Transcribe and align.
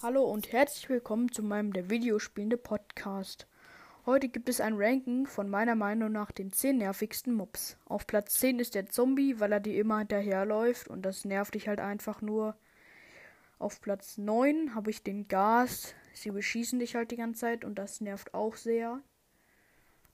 Hallo 0.00 0.22
und 0.22 0.52
herzlich 0.52 0.88
willkommen 0.88 1.32
zu 1.32 1.42
meinem 1.42 1.72
der 1.72 1.90
Videospielende 1.90 2.56
Podcast. 2.56 3.48
Heute 4.06 4.28
gibt 4.28 4.48
es 4.48 4.60
ein 4.60 4.74
Ranking 4.76 5.26
von 5.26 5.50
meiner 5.50 5.74
Meinung 5.74 6.12
nach 6.12 6.30
den 6.30 6.52
10 6.52 6.78
nervigsten 6.78 7.34
Mobs. 7.34 7.76
Auf 7.84 8.06
Platz 8.06 8.34
10 8.34 8.60
ist 8.60 8.76
der 8.76 8.86
Zombie, 8.86 9.40
weil 9.40 9.50
er 9.50 9.58
dir 9.58 9.76
immer 9.76 9.98
hinterherläuft 9.98 10.86
und 10.86 11.02
das 11.02 11.24
nervt 11.24 11.54
dich 11.54 11.66
halt 11.66 11.80
einfach 11.80 12.22
nur. 12.22 12.56
Auf 13.58 13.80
Platz 13.80 14.18
9 14.18 14.76
habe 14.76 14.88
ich 14.92 15.02
den 15.02 15.26
Gas. 15.26 15.96
Sie 16.14 16.30
beschießen 16.30 16.78
dich 16.78 16.94
halt 16.94 17.10
die 17.10 17.16
ganze 17.16 17.40
Zeit 17.40 17.64
und 17.64 17.74
das 17.74 18.00
nervt 18.00 18.34
auch 18.34 18.54
sehr. 18.54 19.02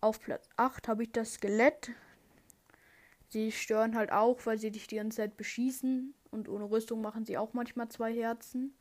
Auf 0.00 0.20
Platz 0.20 0.48
8 0.58 0.86
habe 0.86 1.02
ich 1.02 1.10
das 1.10 1.34
Skelett. 1.34 1.90
Sie 3.30 3.50
stören 3.50 3.96
halt 3.96 4.12
auch, 4.12 4.46
weil 4.46 4.58
sie 4.58 4.70
dich 4.70 4.86
die 4.86 4.96
ganze 4.96 5.16
Zeit 5.16 5.36
beschießen 5.36 6.14
und 6.30 6.48
ohne 6.48 6.70
Rüstung 6.70 7.02
machen 7.02 7.24
sie 7.24 7.36
auch 7.36 7.52
manchmal 7.52 7.88
zwei 7.88 8.14
Herzen. 8.14 8.76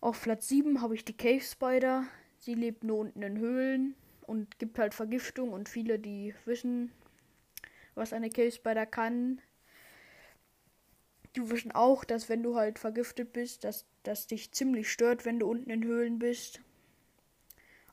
Auf 0.00 0.22
Platz 0.22 0.48
7 0.48 0.80
habe 0.80 0.94
ich 0.94 1.04
die 1.04 1.16
Cave 1.16 1.40
Spider. 1.40 2.04
Sie 2.38 2.54
lebt 2.54 2.84
nur 2.84 2.98
unten 2.98 3.22
in 3.22 3.38
Höhlen 3.38 3.94
und 4.22 4.58
gibt 4.58 4.78
halt 4.78 4.94
Vergiftung 4.94 5.52
und 5.52 5.68
viele, 5.68 5.98
die 5.98 6.34
wissen, 6.44 6.92
was 7.94 8.12
eine 8.12 8.30
Cave 8.30 8.52
Spider 8.52 8.86
kann, 8.86 9.40
die 11.34 11.50
wissen 11.50 11.72
auch, 11.72 12.04
dass 12.04 12.28
wenn 12.28 12.42
du 12.42 12.56
halt 12.56 12.78
vergiftet 12.78 13.32
bist, 13.32 13.64
dass 13.64 13.86
das 14.02 14.26
dich 14.26 14.52
ziemlich 14.52 14.90
stört, 14.90 15.24
wenn 15.24 15.38
du 15.38 15.48
unten 15.48 15.70
in 15.70 15.84
Höhlen 15.84 16.18
bist. 16.18 16.60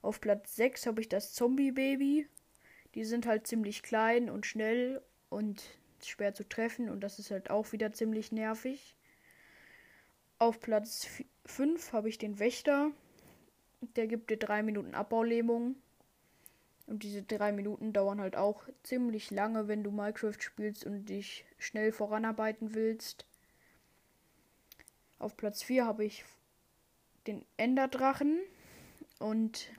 Auf 0.01 0.21
Platz 0.21 0.55
6 0.55 0.85
habe 0.85 1.01
ich 1.01 1.09
das 1.09 1.33
Zombie 1.33 1.71
Baby. 1.71 2.27
Die 2.93 3.03
sind 3.03 3.25
halt 3.25 3.47
ziemlich 3.47 3.83
klein 3.83 4.29
und 4.29 4.45
schnell 4.45 5.01
und 5.29 5.63
schwer 6.03 6.33
zu 6.33 6.47
treffen 6.47 6.89
und 6.89 7.01
das 7.01 7.19
ist 7.19 7.31
halt 7.31 7.49
auch 7.49 7.71
wieder 7.71 7.91
ziemlich 7.93 8.31
nervig. 8.31 8.95
Auf 10.37 10.59
Platz 10.59 11.07
5 11.45 11.93
habe 11.93 12.09
ich 12.09 12.17
den 12.17 12.39
Wächter. 12.39 12.91
Der 13.95 14.05
gibt 14.05 14.29
dir 14.29 14.37
3 14.37 14.63
Minuten 14.63 14.93
Abbaulähmung. 14.93 15.75
Und 16.87 17.03
diese 17.03 17.23
3 17.23 17.53
Minuten 17.53 17.93
dauern 17.93 18.19
halt 18.19 18.35
auch 18.35 18.63
ziemlich 18.83 19.31
lange, 19.31 19.67
wenn 19.69 19.83
du 19.83 19.91
Minecraft 19.91 20.39
spielst 20.39 20.85
und 20.85 21.05
dich 21.05 21.45
schnell 21.57 21.93
voranarbeiten 21.93 22.75
willst. 22.75 23.25
Auf 25.19 25.37
Platz 25.37 25.63
4 25.63 25.85
habe 25.85 26.03
ich 26.03 26.25
den 27.27 27.45
Enderdrachen. 27.55 28.39
Und 29.19 29.69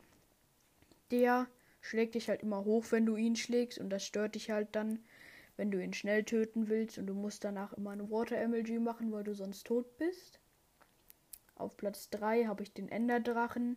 der 1.10 1.48
schlägt 1.82 2.14
dich 2.14 2.30
halt 2.30 2.42
immer 2.42 2.64
hoch, 2.64 2.86
wenn 2.90 3.04
du 3.04 3.16
ihn 3.16 3.36
schlägst. 3.36 3.78
Und 3.78 3.90
das 3.90 4.06
stört 4.06 4.34
dich 4.34 4.50
halt 4.50 4.74
dann, 4.74 5.04
wenn 5.58 5.70
du 5.70 5.82
ihn 5.82 5.92
schnell 5.92 6.24
töten 6.24 6.68
willst. 6.68 6.96
Und 6.96 7.08
du 7.08 7.14
musst 7.14 7.44
danach 7.44 7.74
immer 7.74 7.90
eine 7.90 8.10
Water 8.10 8.48
MLG 8.48 8.80
machen, 8.80 9.12
weil 9.12 9.22
du 9.22 9.34
sonst 9.34 9.66
tot 9.66 9.98
bist. 9.98 10.40
Auf 11.56 11.76
Platz 11.76 12.10
3 12.10 12.44
habe 12.44 12.62
ich 12.62 12.72
den 12.72 12.88
Enderdrachen. 12.88 13.76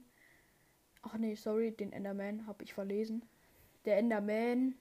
Ach 1.02 1.18
nee, 1.18 1.36
sorry, 1.36 1.72
den 1.72 1.94
Enderman 1.94 2.46
habe 2.46 2.64
ich 2.64 2.74
verlesen. 2.74 3.24
Der 3.86 3.98
Enderman 3.98 4.76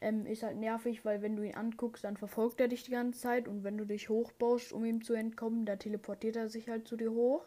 ähm, 0.00 0.24
ist 0.24 0.42
halt 0.42 0.56
nervig, 0.56 1.04
weil 1.04 1.20
wenn 1.20 1.36
du 1.36 1.42
ihn 1.42 1.54
anguckst, 1.54 2.04
dann 2.04 2.16
verfolgt 2.16 2.60
er 2.60 2.68
dich 2.68 2.84
die 2.84 2.92
ganze 2.92 3.20
Zeit 3.20 3.46
und 3.46 3.62
wenn 3.62 3.76
du 3.76 3.84
dich 3.84 4.08
hochbaust, 4.08 4.72
um 4.72 4.84
ihm 4.84 5.04
zu 5.04 5.12
entkommen, 5.12 5.66
da 5.66 5.76
teleportiert 5.76 6.36
er 6.36 6.48
sich 6.48 6.68
halt 6.68 6.88
zu 6.88 6.96
dir 6.96 7.12
hoch. 7.12 7.44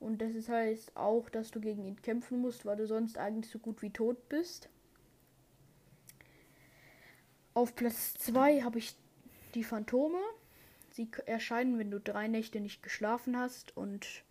Und 0.00 0.22
das 0.22 0.34
ist 0.34 0.48
heißt 0.48 0.96
auch, 0.96 1.28
dass 1.30 1.50
du 1.50 1.60
gegen 1.60 1.84
ihn 1.84 2.00
kämpfen 2.00 2.40
musst, 2.40 2.64
weil 2.66 2.76
du 2.76 2.86
sonst 2.86 3.18
eigentlich 3.18 3.50
so 3.50 3.58
gut 3.58 3.82
wie 3.82 3.90
tot 3.90 4.28
bist. 4.28 4.68
Auf 7.54 7.74
Platz 7.74 8.14
2 8.14 8.60
habe 8.60 8.78
ich 8.78 8.94
die 9.54 9.64
Phantome. 9.64 10.20
Sie 10.98 11.08
erscheinen, 11.26 11.78
wenn 11.78 11.92
du 11.92 12.00
drei 12.00 12.26
Nächte 12.26 12.58
nicht 12.58 12.82
geschlafen 12.82 13.38
hast 13.38 13.76
und 13.76 14.24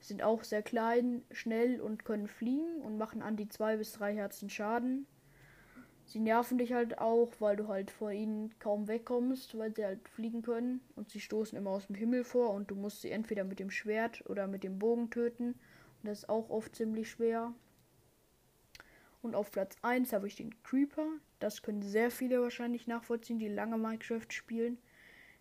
sind 0.00 0.24
auch 0.24 0.42
sehr 0.42 0.60
klein, 0.60 1.22
schnell 1.30 1.80
und 1.80 2.04
können 2.04 2.26
fliegen 2.26 2.82
und 2.82 2.98
machen 2.98 3.22
an 3.22 3.36
die 3.36 3.48
zwei 3.48 3.76
bis 3.76 3.92
drei 3.92 4.12
Herzen 4.16 4.50
Schaden. 4.50 5.06
Sie 6.06 6.18
nerven 6.18 6.58
dich 6.58 6.72
halt 6.72 6.98
auch, 6.98 7.30
weil 7.38 7.54
du 7.54 7.68
halt 7.68 7.92
vor 7.92 8.10
ihnen 8.10 8.52
kaum 8.58 8.88
wegkommst, 8.88 9.56
weil 9.56 9.72
sie 9.72 9.84
halt 9.84 10.08
fliegen 10.08 10.42
können 10.42 10.80
und 10.96 11.10
sie 11.10 11.20
stoßen 11.20 11.56
immer 11.56 11.70
aus 11.70 11.86
dem 11.86 11.94
Himmel 11.94 12.24
vor 12.24 12.50
und 12.54 12.72
du 12.72 12.74
musst 12.74 13.02
sie 13.02 13.12
entweder 13.12 13.44
mit 13.44 13.60
dem 13.60 13.70
Schwert 13.70 14.28
oder 14.28 14.48
mit 14.48 14.64
dem 14.64 14.80
Bogen 14.80 15.10
töten 15.10 15.50
und 15.50 16.08
das 16.08 16.24
ist 16.24 16.28
auch 16.28 16.50
oft 16.50 16.74
ziemlich 16.74 17.08
schwer. 17.08 17.54
Und 19.22 19.36
auf 19.36 19.52
Platz 19.52 19.76
1 19.82 20.12
habe 20.12 20.26
ich 20.26 20.34
den 20.34 20.60
Creeper. 20.64 21.06
Das 21.38 21.62
können 21.62 21.82
sehr 21.82 22.10
viele 22.10 22.42
wahrscheinlich 22.42 22.88
nachvollziehen, 22.88 23.38
die 23.38 23.46
lange 23.46 23.78
Minecraft 23.78 24.26
spielen. 24.30 24.76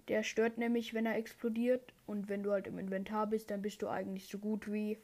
Der 0.09 0.23
stört 0.23 0.57
nämlich, 0.57 0.93
wenn 0.93 1.05
er 1.05 1.15
explodiert. 1.15 1.93
Und 2.05 2.27
wenn 2.27 2.43
du 2.43 2.51
halt 2.51 2.67
im 2.67 2.79
Inventar 2.79 3.27
bist, 3.27 3.51
dann 3.51 3.61
bist 3.61 3.81
du 3.81 3.87
eigentlich 3.87 4.27
so 4.27 4.39
gut 4.39 4.71
wie 4.71 4.97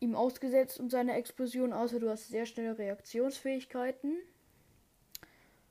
ihm 0.00 0.16
ausgesetzt 0.16 0.80
und 0.80 0.90
seine 0.90 1.14
Explosion, 1.14 1.74
außer 1.74 2.00
du 2.00 2.08
hast 2.08 2.28
sehr 2.28 2.46
schnelle 2.46 2.78
Reaktionsfähigkeiten. 2.78 4.16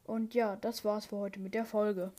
Und 0.03 0.33
ja, 0.35 0.55
das 0.55 0.85
war's 0.85 1.07
für 1.07 1.17
heute 1.17 1.39
mit 1.39 1.55
der 1.55 1.65
Folge. 1.65 2.11